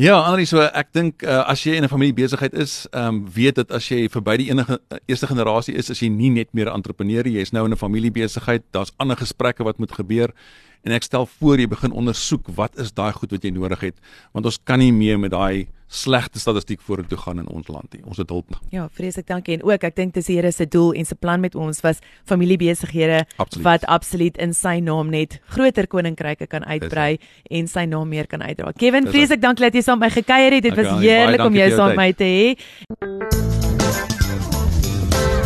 Ja, 0.00 0.14
Annelie, 0.24 0.46
so 0.48 0.62
ek 0.64 0.94
dink 0.96 1.24
uh, 1.26 1.42
as 1.50 1.60
jy 1.66 1.74
in 1.76 1.84
'n 1.84 1.92
familiebesigheid 1.92 2.54
is, 2.56 2.86
ehm 2.92 3.08
um, 3.08 3.16
weet 3.28 3.60
dit 3.60 3.70
as 3.70 3.84
jy 3.90 4.08
verby 4.08 4.36
die 4.40 4.48
enige 4.48 4.80
eerste 5.06 5.28
generasie 5.28 5.74
is, 5.76 5.90
is 5.92 6.00
jy 6.00 6.08
nie 6.08 6.30
net 6.30 6.48
meer 6.56 6.70
'n 6.72 6.80
entrepreneur 6.80 7.28
jy 7.28 7.40
is 7.44 7.52
nou 7.52 7.66
in 7.66 7.72
'n 7.72 7.76
familiebesigheid. 7.76 8.64
Daar's 8.72 8.92
ander 8.96 9.16
gesprekke 9.16 9.64
wat 9.64 9.78
moet 9.78 9.92
gebeur 9.92 10.32
en 10.84 10.96
ek 10.96 11.06
stel 11.06 11.26
voor 11.38 11.60
jy 11.60 11.68
begin 11.70 11.92
ondersoek 11.92 12.48
wat 12.56 12.78
is 12.80 12.94
daai 12.96 13.12
goed 13.12 13.34
wat 13.34 13.44
jy 13.44 13.52
nodig 13.54 13.90
het 13.90 14.00
want 14.32 14.46
ons 14.46 14.60
kan 14.64 14.80
nie 14.82 14.92
meer 14.92 15.20
met 15.20 15.34
daai 15.34 15.68
slegte 15.90 16.38
statistiek 16.38 16.80
vorentoe 16.86 17.18
gaan 17.18 17.40
in 17.42 17.48
ons 17.50 17.68
land 17.68 17.90
nie. 17.92 18.02
Ons 18.06 18.20
het 18.22 18.30
hulp. 18.30 18.54
Ja, 18.70 18.86
vreeslik 18.94 19.26
dankie 19.26 19.56
en 19.58 19.64
ook 19.66 19.84
ek 19.88 19.96
dink 19.98 20.14
dis 20.14 20.30
die 20.30 20.38
Here 20.38 20.52
se 20.54 20.68
doel 20.70 20.94
en 21.00 21.08
se 21.08 21.18
plan 21.18 21.42
met 21.42 21.58
ons 21.58 21.82
was 21.82 21.98
familiebesighede 22.30 23.24
wat 23.66 23.84
absoluut 23.90 24.38
in 24.38 24.54
sy 24.54 24.78
naam 24.86 25.10
net 25.10 25.40
groter 25.50 25.90
koninkryke 25.90 26.46
kan 26.46 26.64
uitbrei 26.64 27.18
en 27.50 27.68
sy 27.68 27.88
naam 27.90 28.08
meer 28.08 28.30
kan 28.30 28.42
uitdra. 28.46 28.70
Kevin, 28.78 29.10
vreeslik 29.10 29.42
dankie 29.42 29.66
dat 29.66 29.74
jy 29.74 29.86
saam 29.86 29.98
met 29.98 30.14
my 30.14 30.22
gekuier 30.22 30.60
het. 30.60 30.68
Dit 30.70 30.78
okay, 30.78 30.84
was 30.86 31.02
heerlik 31.02 31.46
om 31.46 31.62
jou 31.64 31.70
saam 31.74 31.96
met 31.96 32.04
my 32.04 32.12
te 32.14 32.34
hê. 32.36 33.49